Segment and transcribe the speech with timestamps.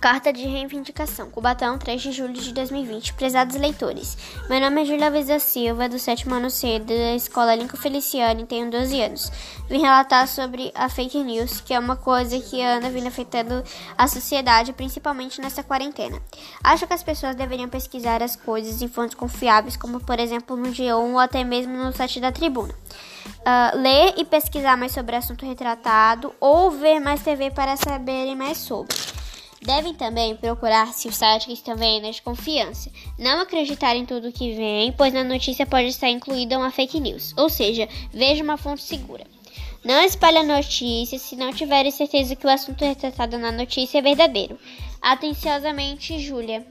[0.00, 3.12] Carta de Reivindicação, Cubatão, 3 de julho de 2020.
[3.12, 4.16] Prezados leitores,
[4.48, 8.40] meu nome é Julia Luiz da Silva, do sétimo ano C da Escola Lincoln Feliciano
[8.40, 9.30] e tenho 12 anos.
[9.68, 13.62] Vim relatar sobre a fake news, que é uma coisa que anda vindo afetando
[13.98, 16.18] a sociedade, principalmente nessa quarentena.
[16.64, 20.70] Acho que as pessoas deveriam pesquisar as coisas em fontes confiáveis, como por exemplo no
[20.70, 22.74] G1 ou até mesmo no site da Tribuna.
[23.40, 28.34] Uh, ler e pesquisar mais sobre o assunto retratado ou ver mais TV para saberem
[28.34, 29.09] mais sobre.
[29.62, 32.90] Devem também procurar se o site que estão vendo é de confiança.
[33.18, 37.34] Não acreditar em tudo que vem, pois na notícia pode estar incluída uma fake news,
[37.36, 39.26] ou seja, veja uma fonte segura.
[39.84, 44.02] Não espalhe a notícia se não tiverem certeza que o assunto retratado na notícia é
[44.02, 44.58] verdadeiro.
[45.00, 46.66] Atenciosamente, Júlia.